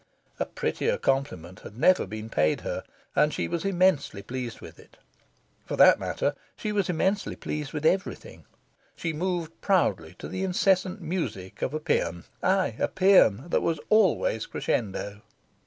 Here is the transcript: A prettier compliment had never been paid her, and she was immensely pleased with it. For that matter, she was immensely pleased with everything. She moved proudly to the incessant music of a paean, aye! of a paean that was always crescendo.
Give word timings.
A 0.39 0.47
prettier 0.47 0.97
compliment 0.97 1.59
had 1.59 1.77
never 1.77 2.07
been 2.07 2.27
paid 2.27 2.61
her, 2.61 2.83
and 3.15 3.31
she 3.31 3.47
was 3.47 3.63
immensely 3.63 4.23
pleased 4.23 4.59
with 4.59 4.79
it. 4.79 4.97
For 5.63 5.75
that 5.75 5.99
matter, 5.99 6.33
she 6.57 6.71
was 6.71 6.89
immensely 6.89 7.35
pleased 7.35 7.71
with 7.71 7.85
everything. 7.85 8.45
She 8.95 9.13
moved 9.13 9.61
proudly 9.61 10.15
to 10.17 10.27
the 10.27 10.43
incessant 10.43 11.01
music 11.01 11.61
of 11.61 11.75
a 11.75 11.79
paean, 11.79 12.23
aye! 12.41 12.73
of 12.79 12.81
a 12.81 12.87
paean 12.87 13.47
that 13.49 13.61
was 13.61 13.79
always 13.89 14.47
crescendo. 14.47 15.21